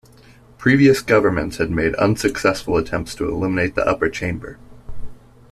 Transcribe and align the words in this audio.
Previous 0.57 0.99
governments 0.99 1.57
had 1.57 1.69
made 1.69 1.93
unsuccessful 1.97 2.75
attempts 2.75 3.13
to 3.13 3.29
eliminate 3.29 3.75
the 3.75 3.85
upper 3.85 4.09
chamber. 4.09 4.57